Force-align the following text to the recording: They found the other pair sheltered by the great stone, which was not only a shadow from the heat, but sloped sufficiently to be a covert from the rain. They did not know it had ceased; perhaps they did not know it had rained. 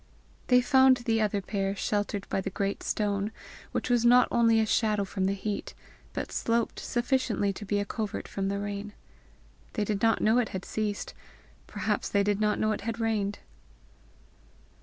They 0.47 0.61
found 0.61 0.97
the 0.97 1.21
other 1.21 1.43
pair 1.43 1.75
sheltered 1.75 2.27
by 2.27 2.41
the 2.41 2.49
great 2.49 2.81
stone, 2.81 3.31
which 3.71 3.87
was 3.87 4.03
not 4.03 4.27
only 4.31 4.59
a 4.59 4.65
shadow 4.65 5.05
from 5.05 5.25
the 5.25 5.35
heat, 5.35 5.75
but 6.11 6.31
sloped 6.31 6.79
sufficiently 6.79 7.53
to 7.53 7.65
be 7.65 7.79
a 7.79 7.85
covert 7.85 8.27
from 8.27 8.47
the 8.47 8.57
rain. 8.57 8.93
They 9.73 9.83
did 9.85 10.01
not 10.01 10.19
know 10.19 10.39
it 10.39 10.49
had 10.57 10.65
ceased; 10.65 11.13
perhaps 11.67 12.09
they 12.09 12.23
did 12.23 12.41
not 12.41 12.57
know 12.57 12.71
it 12.71 12.81
had 12.81 12.99
rained. 12.99 13.37